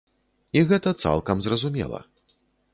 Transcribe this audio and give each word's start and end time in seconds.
І 0.57 0.63
гэта 0.71 0.93
цалкам 1.05 1.37
зразумела. 1.47 2.03